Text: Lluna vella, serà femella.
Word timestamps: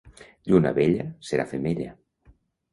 Lluna 0.51 0.71
vella, 0.77 1.05
serà 1.29 1.47
femella. 1.55 1.95